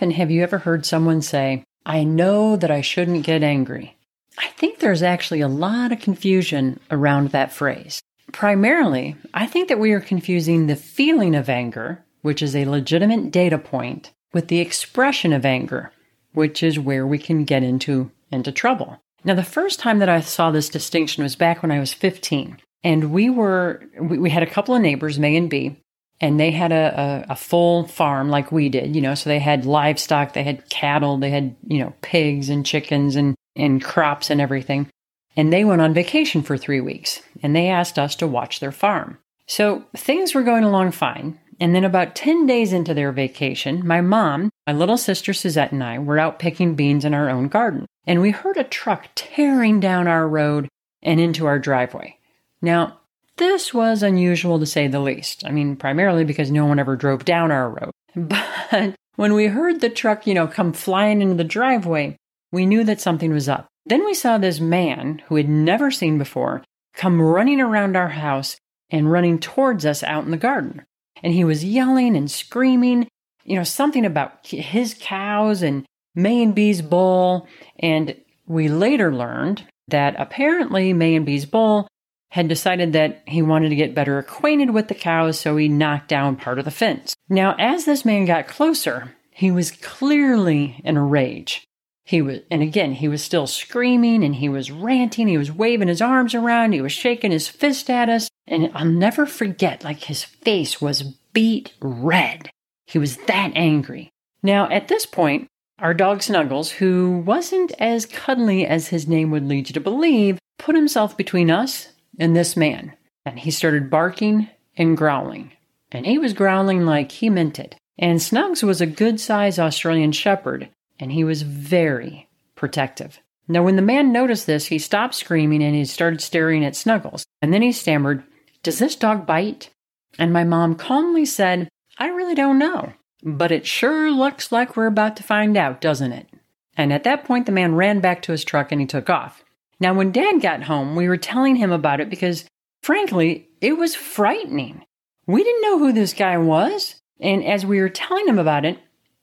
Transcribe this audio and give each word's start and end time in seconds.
Often 0.00 0.12
have 0.12 0.30
you 0.30 0.42
ever 0.42 0.56
heard 0.56 0.86
someone 0.86 1.20
say, 1.20 1.62
I 1.84 2.04
know 2.04 2.56
that 2.56 2.70
I 2.70 2.80
shouldn't 2.80 3.26
get 3.26 3.42
angry? 3.42 3.98
I 4.38 4.46
think 4.46 4.78
there's 4.78 5.02
actually 5.02 5.42
a 5.42 5.56
lot 5.66 5.92
of 5.92 6.00
confusion 6.00 6.80
around 6.90 7.32
that 7.32 7.52
phrase. 7.52 8.00
Primarily, 8.32 9.16
I 9.34 9.46
think 9.46 9.68
that 9.68 9.78
we 9.78 9.92
are 9.92 10.00
confusing 10.00 10.66
the 10.66 10.74
feeling 10.74 11.34
of 11.34 11.50
anger, 11.50 12.02
which 12.22 12.40
is 12.40 12.56
a 12.56 12.64
legitimate 12.64 13.30
data 13.30 13.58
point, 13.58 14.10
with 14.32 14.48
the 14.48 14.60
expression 14.60 15.34
of 15.34 15.44
anger, 15.44 15.92
which 16.32 16.62
is 16.62 16.78
where 16.78 17.06
we 17.06 17.18
can 17.18 17.44
get 17.44 17.62
into, 17.62 18.10
into 18.32 18.52
trouble. 18.52 19.02
Now, 19.22 19.34
the 19.34 19.42
first 19.42 19.80
time 19.80 19.98
that 19.98 20.08
I 20.08 20.22
saw 20.22 20.50
this 20.50 20.70
distinction 20.70 21.24
was 21.24 21.36
back 21.36 21.60
when 21.60 21.70
I 21.70 21.78
was 21.78 21.92
15. 21.92 22.56
And 22.82 23.12
we 23.12 23.28
were, 23.28 23.82
we, 24.00 24.16
we 24.16 24.30
had 24.30 24.42
a 24.42 24.50
couple 24.50 24.74
of 24.74 24.80
neighbors, 24.80 25.18
May 25.18 25.36
and 25.36 25.50
B, 25.50 25.76
and 26.20 26.38
they 26.38 26.50
had 26.50 26.72
a, 26.72 27.24
a, 27.28 27.32
a, 27.32 27.36
full 27.36 27.86
farm 27.86 28.28
like 28.28 28.52
we 28.52 28.68
did, 28.68 28.94
you 28.94 29.00
know, 29.00 29.14
so 29.14 29.30
they 29.30 29.38
had 29.38 29.64
livestock, 29.64 30.34
they 30.34 30.42
had 30.42 30.68
cattle, 30.68 31.16
they 31.16 31.30
had, 31.30 31.56
you 31.66 31.78
know, 31.78 31.94
pigs 32.02 32.48
and 32.48 32.66
chickens 32.66 33.16
and, 33.16 33.34
and 33.56 33.82
crops 33.82 34.30
and 34.30 34.40
everything. 34.40 34.88
And 35.36 35.52
they 35.52 35.64
went 35.64 35.80
on 35.80 35.94
vacation 35.94 36.42
for 36.42 36.58
three 36.58 36.80
weeks 36.80 37.22
and 37.42 37.56
they 37.56 37.68
asked 37.68 37.98
us 37.98 38.14
to 38.16 38.26
watch 38.26 38.60
their 38.60 38.72
farm. 38.72 39.18
So 39.46 39.84
things 39.96 40.34
were 40.34 40.42
going 40.42 40.64
along 40.64 40.92
fine. 40.92 41.38
And 41.58 41.74
then 41.74 41.84
about 41.84 42.14
10 42.14 42.46
days 42.46 42.72
into 42.72 42.94
their 42.94 43.12
vacation, 43.12 43.86
my 43.86 44.00
mom, 44.00 44.50
my 44.66 44.72
little 44.72 44.96
sister 44.96 45.34
Suzette, 45.34 45.72
and 45.72 45.84
I 45.84 45.98
were 45.98 46.18
out 46.18 46.38
picking 46.38 46.74
beans 46.74 47.04
in 47.04 47.12
our 47.12 47.28
own 47.28 47.48
garden. 47.48 47.86
And 48.06 48.20
we 48.20 48.30
heard 48.30 48.56
a 48.56 48.64
truck 48.64 49.08
tearing 49.14 49.78
down 49.78 50.08
our 50.08 50.26
road 50.26 50.68
and 51.02 51.20
into 51.20 51.46
our 51.46 51.58
driveway. 51.58 52.16
Now, 52.62 52.99
this 53.40 53.74
was 53.74 54.04
unusual 54.04 54.60
to 54.60 54.66
say 54.66 54.86
the 54.86 55.00
least. 55.00 55.44
I 55.44 55.50
mean, 55.50 55.74
primarily 55.74 56.24
because 56.24 56.50
no 56.50 56.66
one 56.66 56.78
ever 56.78 56.94
drove 56.94 57.24
down 57.24 57.50
our 57.50 57.68
road. 57.68 57.90
But 58.70 58.94
when 59.16 59.34
we 59.34 59.46
heard 59.46 59.80
the 59.80 59.90
truck, 59.90 60.26
you 60.26 60.34
know, 60.34 60.46
come 60.46 60.72
flying 60.72 61.20
into 61.20 61.34
the 61.34 61.44
driveway, 61.44 62.16
we 62.52 62.66
knew 62.66 62.84
that 62.84 63.00
something 63.00 63.32
was 63.32 63.48
up. 63.48 63.66
Then 63.86 64.04
we 64.04 64.14
saw 64.14 64.38
this 64.38 64.60
man 64.60 65.22
who 65.26 65.36
had 65.36 65.48
never 65.48 65.90
seen 65.90 66.18
before 66.18 66.62
come 66.94 67.20
running 67.20 67.60
around 67.60 67.96
our 67.96 68.08
house 68.08 68.56
and 68.90 69.10
running 69.10 69.38
towards 69.38 69.86
us 69.86 70.02
out 70.02 70.24
in 70.24 70.30
the 70.30 70.36
garden. 70.36 70.84
And 71.22 71.32
he 71.32 71.44
was 71.44 71.64
yelling 71.64 72.16
and 72.16 72.30
screaming, 72.30 73.08
you 73.44 73.56
know, 73.56 73.64
something 73.64 74.04
about 74.04 74.46
his 74.46 74.96
cows 74.98 75.62
and 75.62 75.84
May 76.14 76.42
and 76.42 76.54
B's 76.54 76.82
bull. 76.82 77.46
And 77.78 78.16
we 78.46 78.68
later 78.68 79.14
learned 79.14 79.64
that 79.88 80.14
apparently 80.18 80.92
May 80.92 81.14
and 81.14 81.26
B's 81.26 81.46
bull 81.46 81.88
had 82.30 82.48
decided 82.48 82.92
that 82.92 83.22
he 83.26 83.42
wanted 83.42 83.68
to 83.68 83.76
get 83.76 83.94
better 83.94 84.18
acquainted 84.18 84.70
with 84.70 84.88
the 84.88 84.94
cows, 84.94 85.38
so 85.38 85.56
he 85.56 85.68
knocked 85.68 86.08
down 86.08 86.36
part 86.36 86.58
of 86.58 86.64
the 86.64 86.70
fence. 86.70 87.14
Now, 87.28 87.54
as 87.58 87.84
this 87.84 88.04
man 88.04 88.24
got 88.24 88.48
closer, 88.48 89.16
he 89.30 89.50
was 89.50 89.70
clearly 89.70 90.80
in 90.84 90.96
a 90.96 91.04
rage. 91.04 91.66
He 92.04 92.22
was, 92.22 92.40
and 92.50 92.62
again, 92.62 92.92
he 92.92 93.08
was 93.08 93.22
still 93.22 93.46
screaming 93.46 94.24
and 94.24 94.34
he 94.34 94.48
was 94.48 94.70
ranting. 94.70 95.28
He 95.28 95.38
was 95.38 95.52
waving 95.52 95.88
his 95.88 96.02
arms 96.02 96.34
around. 96.34 96.72
He 96.72 96.80
was 96.80 96.92
shaking 96.92 97.30
his 97.30 97.48
fist 97.48 97.88
at 97.88 98.08
us. 98.08 98.28
And 98.46 98.70
I'll 98.74 98.84
never 98.84 99.26
forget, 99.26 99.84
like 99.84 100.04
his 100.04 100.24
face 100.24 100.80
was 100.80 101.02
beet 101.32 101.72
red. 101.80 102.50
He 102.86 102.98
was 102.98 103.16
that 103.28 103.52
angry. 103.54 104.10
Now, 104.42 104.68
at 104.70 104.88
this 104.88 105.06
point, 105.06 105.46
our 105.78 105.94
dog 105.94 106.22
Snuggles, 106.22 106.72
who 106.72 107.22
wasn't 107.24 107.72
as 107.78 108.06
cuddly 108.06 108.66
as 108.66 108.88
his 108.88 109.06
name 109.06 109.30
would 109.30 109.46
lead 109.46 109.68
you 109.68 109.74
to 109.74 109.80
believe, 109.80 110.38
put 110.58 110.74
himself 110.74 111.16
between 111.16 111.50
us 111.50 111.90
and 112.18 112.34
this 112.34 112.56
man. 112.56 112.94
And 113.24 113.38
he 113.38 113.50
started 113.50 113.90
barking 113.90 114.48
and 114.76 114.96
growling. 114.96 115.52
And 115.92 116.06
he 116.06 116.18
was 116.18 116.32
growling 116.32 116.86
like 116.86 117.12
he 117.12 117.30
meant 117.30 117.58
it. 117.58 117.76
And 117.98 118.18
Snugs 118.18 118.62
was 118.62 118.80
a 118.80 118.86
good 118.86 119.20
sized 119.20 119.58
Australian 119.58 120.12
Shepherd, 120.12 120.70
and 120.98 121.12
he 121.12 121.22
was 121.22 121.42
very 121.42 122.28
protective. 122.54 123.20
Now, 123.46 123.62
when 123.62 123.76
the 123.76 123.82
man 123.82 124.12
noticed 124.12 124.46
this, 124.46 124.66
he 124.66 124.78
stopped 124.78 125.14
screaming 125.14 125.62
and 125.62 125.74
he 125.74 125.84
started 125.84 126.20
staring 126.20 126.64
at 126.64 126.76
Snuggles. 126.76 127.26
And 127.42 127.52
then 127.52 127.62
he 127.62 127.72
stammered, 127.72 128.22
Does 128.62 128.78
this 128.78 128.94
dog 128.94 129.26
bite? 129.26 129.70
And 130.18 130.32
my 130.32 130.44
mom 130.44 130.76
calmly 130.76 131.26
said, 131.26 131.68
I 131.98 132.08
really 132.08 132.34
don't 132.34 132.58
know. 132.58 132.92
But 133.22 133.52
it 133.52 133.66
sure 133.66 134.10
looks 134.10 134.50
like 134.50 134.76
we're 134.76 134.86
about 134.86 135.16
to 135.16 135.22
find 135.22 135.56
out, 135.56 135.80
doesn't 135.80 136.12
it? 136.12 136.28
And 136.76 136.92
at 136.92 137.04
that 137.04 137.24
point, 137.24 137.46
the 137.46 137.52
man 137.52 137.74
ran 137.74 138.00
back 138.00 138.22
to 138.22 138.32
his 138.32 138.44
truck 138.44 138.72
and 138.72 138.80
he 138.80 138.86
took 138.86 139.10
off. 139.10 139.44
Now, 139.80 139.94
when 139.94 140.12
dad 140.12 140.42
got 140.42 140.64
home, 140.64 140.94
we 140.94 141.08
were 141.08 141.16
telling 141.16 141.56
him 141.56 141.72
about 141.72 142.00
it 142.00 142.10
because, 142.10 142.44
frankly, 142.82 143.48
it 143.60 143.78
was 143.78 143.94
frightening. 143.94 144.84
We 145.26 145.42
didn't 145.42 145.62
know 145.62 145.78
who 145.78 145.92
this 145.92 146.12
guy 146.12 146.36
was. 146.38 146.96
And 147.18 147.44
as 147.44 147.66
we 147.66 147.80
were 147.80 147.88
telling 147.88 148.28
him 148.28 148.38
about 148.38 148.64
it, 148.64 148.78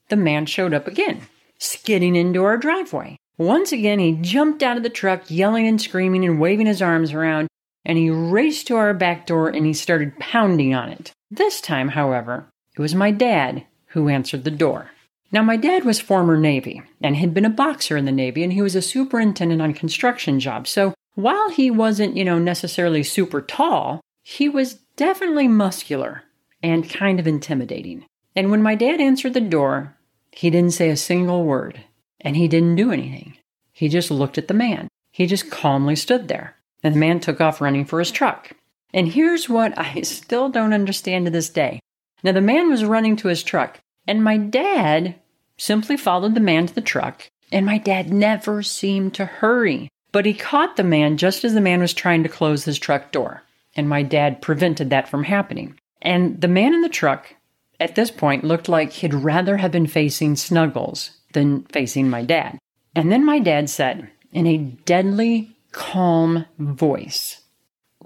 the 0.10 0.16
man 0.16 0.46
showed 0.46 0.74
up 0.74 0.88
again, 0.88 1.22
skidding 1.58 2.16
into 2.16 2.44
our 2.44 2.58
driveway. 2.58 3.18
Once 3.38 3.72
again, 3.72 4.00
he 4.00 4.14
jumped 4.14 4.64
out 4.64 4.78
of 4.78 4.84
the 4.84 4.90
truck, 4.90 5.30
yelling 5.30 5.68
and 5.68 5.82
screaming 5.82 6.26
and 6.26 6.40
waving 6.40 6.66
his 6.66 6.82
arms 6.82 7.14
around, 7.14 7.48
and 7.86 7.98
he 7.98 8.10
raced 8.10 8.68
to 8.68 8.76
our 8.76 8.94
back 8.94 9.28
door 9.28 9.50
and 9.50 9.66
he 9.66 9.74
started 9.74 10.18
pounding 10.20 10.74
on 10.74 10.90
it. 10.90 11.12
This 11.30 11.62
time, 11.62 11.90
however, 11.90 12.48
it 12.76 12.82
was 12.82 12.96
my 12.96 13.12
dad 13.12 13.66
who 13.88 14.10
answered 14.10 14.44
the 14.44 14.52
door. 14.52 14.92
Now, 15.32 15.44
my 15.44 15.58
dad 15.58 15.84
was 15.84 16.00
former 16.00 16.38
Navy 16.38 16.82
and 17.02 17.16
had 17.16 17.34
been 17.34 17.46
a 17.46 17.50
boxer 17.50 17.98
in 17.98 18.06
the 18.06 18.12
Navy, 18.12 18.44
and 18.44 18.54
he 18.54 18.62
was 18.62 18.76
a 18.76 18.82
superintendent 18.82 19.62
on 19.62 19.74
construction 19.74 20.40
jobs. 20.40 20.70
So 20.70 20.94
while 21.16 21.50
he 21.50 21.70
wasn't, 21.70 22.16
you 22.16 22.24
know, 22.24 22.40
necessarily 22.40 23.04
super 23.04 23.42
tall, 23.42 24.02
he 24.24 24.48
was 24.48 24.76
definitely 24.96 25.48
muscular 25.48 26.24
and 26.62 26.90
kind 26.90 27.20
of 27.20 27.28
intimidating. 27.28 28.06
And 28.36 28.52
when 28.52 28.62
my 28.62 28.76
dad 28.76 29.02
answered 29.02 29.34
the 29.34 29.42
door, 29.42 29.96
he 30.32 30.50
didn't 30.50 30.74
say 30.74 30.90
a 30.90 30.98
single 30.98 31.44
word 31.44 31.84
and 32.22 32.36
he 32.36 32.48
didn't 32.48 32.76
do 32.76 32.92
anything. 32.92 33.38
He 33.72 33.90
just 33.90 34.12
looked 34.12 34.38
at 34.38 34.48
the 34.48 34.54
man. 34.54 34.88
He 35.12 35.26
just 35.26 35.50
calmly 35.50 35.96
stood 35.96 36.28
there. 36.28 36.56
And 36.84 36.94
the 36.94 37.00
man 37.00 37.20
took 37.20 37.42
off 37.42 37.62
running 37.62 37.86
for 37.86 38.00
his 38.00 38.12
truck. 38.12 38.52
And 38.94 39.08
here's 39.08 39.50
what 39.50 39.78
I 39.78 40.02
still 40.04 40.50
don't 40.50 40.74
understand 40.74 41.26
to 41.26 41.32
this 41.32 41.50
day. 41.50 41.80
Now, 42.24 42.32
the 42.32 42.42
man 42.42 42.70
was 42.70 42.84
running 42.84 43.16
to 43.18 43.28
his 43.28 43.44
truck, 43.44 43.80
and 44.08 44.24
my 44.24 44.38
dad 44.38 45.16
simply 45.58 45.98
followed 45.98 46.36
the 46.36 46.40
man 46.40 46.68
to 46.68 46.74
the 46.74 46.82
truck, 46.82 47.30
and 47.52 47.66
my 47.66 47.78
dad 47.78 48.12
never 48.12 48.64
seemed 48.64 49.14
to 49.16 49.26
hurry. 49.26 49.90
But 50.12 50.26
he 50.26 50.34
caught 50.34 50.78
the 50.78 50.84
man 50.84 51.18
just 51.18 51.44
as 51.44 51.54
the 51.54 51.62
man 51.62 51.82
was 51.82 51.94
trying 51.94 52.24
to 52.24 52.30
close 52.30 52.64
his 52.64 52.80
truck 52.80 53.12
door, 53.12 53.44
and 53.76 53.90
my 53.90 54.04
dad 54.04 54.42
prevented 54.42 54.90
that 54.90 55.08
from 55.08 55.24
happening. 55.24 55.78
And 56.02 56.40
the 56.40 56.48
man 56.48 56.74
in 56.74 56.82
the 56.82 56.90
truck, 56.90 57.36
at 57.80 57.96
this 57.96 58.12
point, 58.12 58.44
looked 58.44 58.70
like 58.70 58.92
he'd 58.92 59.14
rather 59.14 59.58
have 59.58 59.72
been 59.72 59.88
facing 59.88 60.36
Snuggles 60.36 61.12
than 61.34 61.64
facing 61.66 62.10
my 62.10 62.24
dad. 62.24 62.58
And 62.96 63.12
then 63.12 63.26
my 63.26 63.40
dad 63.40 63.70
said, 63.70 64.10
in 64.32 64.48
a 64.48 64.58
deadly, 64.58 65.56
calm 65.72 66.46
voice, 66.58 67.42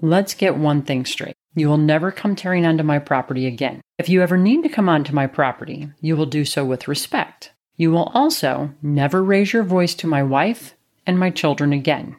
Let's 0.00 0.34
get 0.34 0.56
one 0.56 0.82
thing 0.82 1.04
straight. 1.04 1.36
You 1.54 1.68
will 1.68 1.78
never 1.78 2.10
come 2.10 2.34
tearing 2.34 2.64
onto 2.64 2.82
my 2.82 2.98
property 2.98 3.46
again. 3.46 3.82
If 3.98 4.08
you 4.08 4.22
ever 4.22 4.38
need 4.38 4.62
to 4.62 4.68
come 4.68 4.88
onto 4.88 5.12
my 5.12 5.26
property, 5.26 5.90
you 6.00 6.16
will 6.16 6.26
do 6.26 6.44
so 6.44 6.64
with 6.64 6.88
respect. 6.88 7.52
You 7.76 7.90
will 7.90 8.10
also 8.14 8.74
never 8.82 9.22
raise 9.22 9.52
your 9.52 9.62
voice 9.62 9.94
to 9.96 10.06
my 10.06 10.22
wife 10.22 10.74
and 11.06 11.18
my 11.18 11.30
children 11.30 11.72
again. 11.72 12.16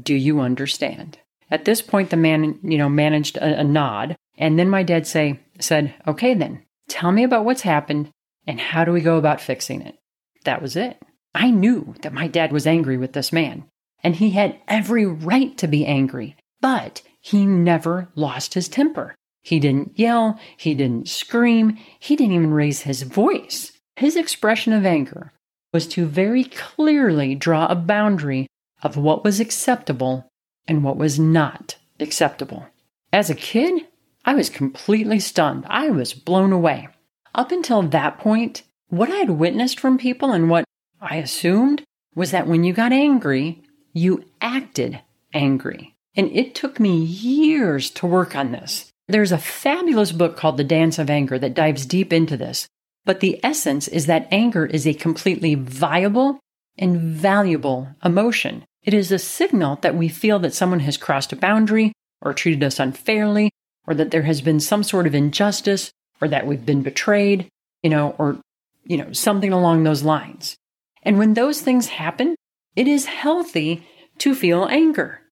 Do 0.00 0.14
you 0.14 0.40
understand? 0.40 1.18
At 1.50 1.64
this 1.64 1.82
point, 1.82 2.10
the 2.10 2.16
man, 2.16 2.58
you 2.62 2.78
know, 2.78 2.88
managed 2.88 3.36
a, 3.36 3.60
a 3.60 3.64
nod, 3.64 4.16
and 4.36 4.58
then 4.58 4.68
my 4.68 4.82
dad 4.82 5.06
say, 5.06 5.40
said, 5.58 5.94
"Okay, 6.06 6.34
then, 6.34 6.62
tell 6.88 7.10
me 7.10 7.24
about 7.24 7.44
what's 7.44 7.62
happened 7.62 8.10
and 8.46 8.60
how 8.60 8.84
do 8.84 8.92
we 8.92 9.00
go 9.00 9.16
about 9.16 9.40
fixing 9.40 9.80
it." 9.82 9.96
That 10.44 10.62
was 10.62 10.76
it. 10.76 11.00
I 11.34 11.50
knew 11.50 11.94
that 12.02 12.12
my 12.12 12.28
dad 12.28 12.52
was 12.52 12.66
angry 12.66 12.96
with 12.96 13.12
this 13.12 13.32
man, 13.32 13.64
and 14.02 14.16
he 14.16 14.30
had 14.30 14.58
every 14.68 15.06
right 15.06 15.56
to 15.58 15.66
be 15.66 15.86
angry, 15.86 16.36
but 16.60 17.02
he 17.20 17.46
never 17.46 18.08
lost 18.14 18.54
his 18.54 18.68
temper. 18.68 19.14
He 19.42 19.60
didn't 19.60 19.98
yell, 19.98 20.38
he 20.56 20.74
didn't 20.74 21.08
scream, 21.08 21.78
he 21.98 22.16
didn't 22.16 22.34
even 22.34 22.52
raise 22.52 22.82
his 22.82 23.02
voice. 23.02 23.72
His 23.96 24.16
expression 24.16 24.72
of 24.72 24.86
anger 24.86 25.32
was 25.72 25.86
to 25.88 26.06
very 26.06 26.44
clearly 26.44 27.34
draw 27.34 27.66
a 27.66 27.74
boundary 27.74 28.46
of 28.82 28.96
what 28.96 29.24
was 29.24 29.40
acceptable 29.40 30.28
and 30.66 30.84
what 30.84 30.96
was 30.96 31.18
not 31.18 31.76
acceptable. 32.00 32.66
As 33.12 33.30
a 33.30 33.34
kid, 33.34 33.86
I 34.24 34.34
was 34.34 34.50
completely 34.50 35.18
stunned. 35.18 35.64
I 35.68 35.90
was 35.90 36.12
blown 36.14 36.52
away. 36.52 36.88
Up 37.34 37.50
until 37.50 37.82
that 37.82 38.18
point, 38.18 38.62
what 38.88 39.10
I 39.10 39.16
had 39.16 39.30
witnessed 39.30 39.80
from 39.80 39.98
people 39.98 40.32
and 40.32 40.50
what 40.50 40.64
I 41.00 41.16
assumed 41.16 41.82
was 42.14 42.30
that 42.30 42.46
when 42.46 42.64
you 42.64 42.72
got 42.72 42.92
angry, 42.92 43.62
you 43.92 44.24
acted 44.40 45.00
angry. 45.32 45.94
And 46.16 46.30
it 46.32 46.54
took 46.54 46.80
me 46.80 46.96
years 46.96 47.90
to 47.92 48.06
work 48.06 48.34
on 48.34 48.52
this. 48.52 48.90
There's 49.06 49.32
a 49.32 49.38
fabulous 49.38 50.12
book 50.12 50.36
called 50.36 50.56
The 50.56 50.64
Dance 50.64 50.98
of 50.98 51.08
Anger 51.08 51.38
that 51.38 51.54
dives 51.54 51.86
deep 51.86 52.12
into 52.12 52.36
this. 52.36 52.66
But 53.04 53.20
the 53.20 53.40
essence 53.42 53.88
is 53.88 54.06
that 54.06 54.28
anger 54.30 54.66
is 54.66 54.86
a 54.86 54.92
completely 54.92 55.54
viable 55.54 56.40
and 56.76 57.00
valuable 57.00 57.88
emotion. 58.04 58.64
It 58.82 58.94
is 58.94 59.10
a 59.10 59.18
signal 59.18 59.76
that 59.76 59.94
we 59.94 60.08
feel 60.08 60.38
that 60.40 60.54
someone 60.54 60.80
has 60.80 60.96
crossed 60.96 61.32
a 61.32 61.36
boundary 61.36 61.92
or 62.20 62.34
treated 62.34 62.62
us 62.62 62.78
unfairly 62.78 63.50
or 63.86 63.94
that 63.94 64.10
there 64.10 64.22
has 64.22 64.42
been 64.42 64.60
some 64.60 64.82
sort 64.82 65.06
of 65.06 65.14
injustice 65.14 65.90
or 66.20 66.28
that 66.28 66.46
we've 66.46 66.66
been 66.66 66.82
betrayed, 66.82 67.48
you 67.82 67.90
know, 67.90 68.14
or, 68.18 68.38
you 68.84 68.96
know, 68.96 69.12
something 69.12 69.52
along 69.52 69.84
those 69.84 70.02
lines. 70.02 70.56
And 71.02 71.18
when 71.18 71.34
those 71.34 71.60
things 71.62 71.86
happen, 71.86 72.34
it 72.76 72.86
is 72.86 73.06
healthy 73.06 73.86
to 74.18 74.34
feel 74.34 74.66
anger. 74.66 75.22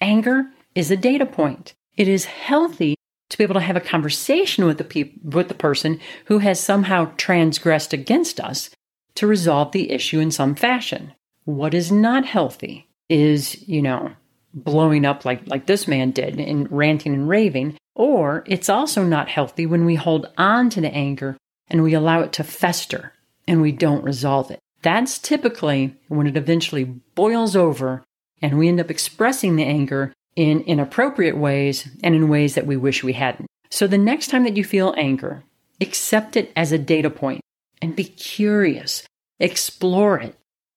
Anger 0.00 0.46
is 0.74 0.90
a 0.90 0.96
data 0.96 1.26
point. 1.26 1.74
It 1.96 2.08
is 2.08 2.24
healthy 2.24 2.96
to 3.30 3.38
be 3.38 3.44
able 3.44 3.54
to 3.54 3.60
have 3.60 3.76
a 3.76 3.80
conversation 3.80 4.64
with 4.64 4.78
the 4.78 4.84
peop- 4.84 5.22
with 5.24 5.48
the 5.48 5.54
person 5.54 6.00
who 6.26 6.38
has 6.38 6.60
somehow 6.60 7.12
transgressed 7.16 7.92
against 7.92 8.40
us 8.40 8.70
to 9.14 9.26
resolve 9.26 9.72
the 9.72 9.90
issue 9.90 10.20
in 10.20 10.30
some 10.30 10.54
fashion. 10.54 11.12
What 11.44 11.74
is 11.74 11.90
not 11.90 12.26
healthy 12.26 12.88
is, 13.08 13.66
you 13.68 13.82
know, 13.82 14.12
blowing 14.52 15.04
up 15.04 15.24
like 15.24 15.42
like 15.46 15.66
this 15.66 15.88
man 15.88 16.10
did 16.10 16.38
and 16.38 16.70
ranting 16.70 17.12
and 17.14 17.28
raving, 17.28 17.76
or 17.94 18.44
it's 18.46 18.68
also 18.68 19.04
not 19.04 19.28
healthy 19.28 19.66
when 19.66 19.84
we 19.84 19.94
hold 19.94 20.30
on 20.38 20.70
to 20.70 20.80
the 20.80 20.94
anger 20.94 21.36
and 21.68 21.82
we 21.82 21.94
allow 21.94 22.20
it 22.20 22.32
to 22.34 22.44
fester 22.44 23.12
and 23.46 23.60
we 23.60 23.72
don't 23.72 24.04
resolve 24.04 24.50
it. 24.50 24.58
That's 24.82 25.18
typically 25.18 25.96
when 26.08 26.26
it 26.26 26.36
eventually 26.36 26.84
boils 26.84 27.56
over 27.56 28.04
and 28.44 28.58
we 28.58 28.68
end 28.68 28.78
up 28.78 28.90
expressing 28.90 29.56
the 29.56 29.64
anger 29.64 30.12
in 30.36 30.60
inappropriate 30.60 31.34
ways 31.34 31.88
and 32.02 32.14
in 32.14 32.28
ways 32.28 32.54
that 32.54 32.66
we 32.66 32.76
wish 32.76 33.02
we 33.02 33.14
hadn't. 33.14 33.46
So 33.70 33.86
the 33.86 33.96
next 33.96 34.28
time 34.28 34.44
that 34.44 34.58
you 34.58 34.64
feel 34.64 34.94
anger, 34.98 35.44
accept 35.80 36.36
it 36.36 36.52
as 36.54 36.70
a 36.70 36.76
data 36.76 37.08
point 37.08 37.40
and 37.80 37.96
be 37.96 38.04
curious. 38.04 39.02
Explore 39.40 40.20
it. 40.20 40.36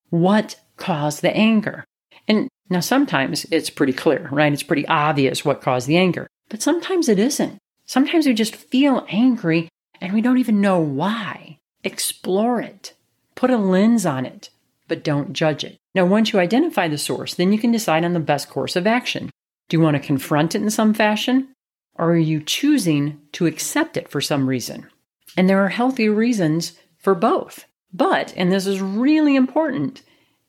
What 0.09 0.61
caused 0.77 1.21
the 1.21 1.35
anger? 1.35 1.83
And 2.25 2.47
now 2.69 2.79
sometimes 2.79 3.45
it's 3.51 3.69
pretty 3.69 3.91
clear, 3.91 4.29
right? 4.31 4.53
It's 4.53 4.63
pretty 4.63 4.87
obvious 4.87 5.43
what 5.43 5.61
caused 5.61 5.87
the 5.87 5.97
anger, 5.97 6.25
but 6.47 6.61
sometimes 6.61 7.09
it 7.09 7.19
isn't. 7.19 7.57
Sometimes 7.85 8.27
we 8.27 8.33
just 8.33 8.55
feel 8.55 9.05
angry 9.09 9.67
and 9.99 10.13
we 10.13 10.21
don't 10.21 10.37
even 10.37 10.61
know 10.61 10.79
why. 10.79 11.57
Explore 11.83 12.61
it. 12.61 12.93
Put 13.35 13.49
a 13.49 13.57
lens 13.57 14.05
on 14.05 14.25
it, 14.25 14.51
but 14.87 15.03
don't 15.03 15.33
judge 15.33 15.63
it. 15.63 15.77
Now, 15.95 16.05
once 16.05 16.31
you 16.31 16.39
identify 16.39 16.87
the 16.87 16.97
source, 16.97 17.33
then 17.33 17.51
you 17.51 17.59
can 17.59 17.71
decide 17.71 18.05
on 18.05 18.13
the 18.13 18.19
best 18.19 18.49
course 18.49 18.75
of 18.75 18.87
action. 18.87 19.29
Do 19.69 19.77
you 19.77 19.81
want 19.81 19.95
to 19.95 20.07
confront 20.07 20.55
it 20.55 20.61
in 20.61 20.69
some 20.69 20.93
fashion? 20.93 21.49
Or 21.95 22.11
are 22.11 22.17
you 22.17 22.41
choosing 22.41 23.19
to 23.33 23.47
accept 23.47 23.97
it 23.97 24.09
for 24.09 24.21
some 24.21 24.47
reason? 24.47 24.87
And 25.35 25.49
there 25.49 25.63
are 25.63 25.69
healthy 25.69 26.09
reasons 26.09 26.73
for 26.97 27.15
both. 27.15 27.65
But, 27.91 28.33
and 28.37 28.51
this 28.51 28.67
is 28.67 28.81
really 28.81 29.35
important, 29.35 30.03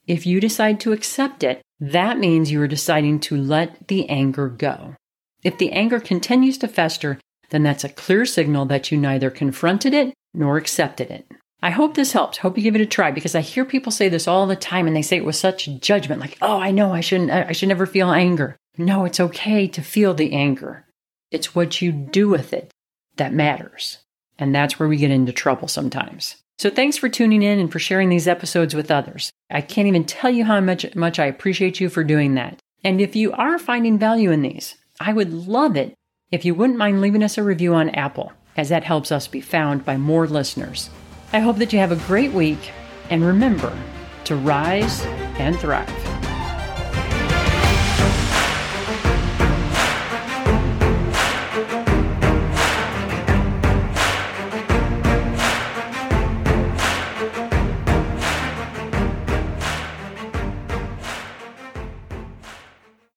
if 0.07 0.27
you 0.27 0.41
decide 0.41 0.81
to 0.81 0.93
accept 0.93 1.43
it, 1.43 1.63
that 1.81 2.19
means 2.19 2.51
you 2.51 2.61
are 2.63 2.69
deciding 2.69 3.21
to 3.21 3.37
let 3.37 3.89
the 3.89 4.09
anger 4.09 4.49
go. 4.49 4.97
If 5.43 5.59
the 5.59 5.73
anger 5.73 6.01
continues 6.01 6.59
to 6.59 6.69
fester, 6.69 7.21
then 7.51 7.63
that's 7.63 7.85
a 7.85 7.89
clear 7.89 8.27
signal 8.27 8.67
that 8.67 8.91
you 8.91 8.99
neither 8.99 9.31
confronted 9.31 9.95
it 9.95 10.15
nor 10.35 10.57
accepted 10.57 11.11
it. 11.11 11.27
I 11.63 11.71
hope 11.71 11.95
this 11.95 12.13
helps. 12.13 12.39
Hope 12.39 12.57
you 12.57 12.63
give 12.63 12.77
it 12.77 12.81
a 12.81 12.87
try 12.87 13.11
because 13.11 13.35
I 13.35 13.41
hear 13.41 13.65
people 13.65 13.91
say 13.91 14.09
this 14.09 14.29
all 14.29 14.47
the 14.47 14.57
time 14.57 14.87
and 14.87 14.95
they 14.95 15.03
say 15.03 15.17
it 15.17 15.25
with 15.25 15.37
such 15.37 15.69
judgment 15.81 16.21
like, 16.21 16.39
"Oh, 16.41 16.59
I 16.59 16.71
know 16.71 16.93
I 16.93 17.01
shouldn't 17.01 17.31
I 17.31 17.53
should 17.53 17.69
never 17.69 17.87
feel 17.87 18.11
anger." 18.11 18.57
No, 18.77 19.05
it's 19.05 19.19
okay 19.19 19.67
to 19.67 19.83
feel 19.83 20.15
the 20.15 20.33
anger. 20.33 20.87
It's 21.31 21.55
what 21.55 21.83
you 21.83 21.91
do 21.91 22.29
with 22.29 22.53
it 22.53 22.71
that 23.17 23.33
matters. 23.33 23.99
And 24.39 24.55
that's 24.55 24.79
where 24.79 24.89
we 24.89 24.97
get 24.97 25.11
into 25.11 25.33
trouble 25.33 25.67
sometimes. 25.67 26.37
So 26.59 26.71
thanks 26.71 26.97
for 26.97 27.09
tuning 27.09 27.43
in 27.43 27.59
and 27.59 27.71
for 27.71 27.79
sharing 27.79 28.09
these 28.09 28.29
episodes 28.29 28.75
with 28.75 28.91
others. 28.91 29.33
I 29.51 29.61
can't 29.61 29.89
even 29.89 30.05
tell 30.05 30.31
you 30.31 30.45
how 30.45 30.61
much, 30.61 30.95
much 30.95 31.19
I 31.19 31.27
appreciate 31.27 31.81
you 31.81 31.89
for 31.89 32.05
doing 32.05 32.35
that. 32.35 32.59
And 32.85 33.01
if 33.01 33.17
you 33.17 33.33
are 33.33 33.59
finding 33.59 33.99
value 33.99 34.31
in 34.31 34.43
these, 34.43 34.77
I 35.01 35.13
would 35.13 35.33
love 35.33 35.77
it 35.77 35.95
if 36.31 36.45
you 36.45 36.55
wouldn't 36.55 36.79
mind 36.79 37.01
leaving 37.01 37.23
us 37.23 37.39
a 37.39 37.43
review 37.43 37.75
on 37.75 37.91
Apple, 37.91 38.33
as 38.57 38.69
that 38.69 38.85
helps 38.85 39.11
us 39.11 39.27
be 39.27 39.41
found 39.41 39.85
by 39.85 39.97
more 39.97 40.27
listeners. 40.27 40.91
I 41.33 41.41
hope 41.41 41.59
that 41.59 41.73
you 41.75 41.79
have 41.79 41.93
a 41.93 41.97
great 42.07 42.33
week 42.33 42.73
and 43.11 43.23
remember 43.23 43.77
to 44.25 44.37
rise 44.37 45.05
and 45.39 45.59
thrive. 45.59 46.28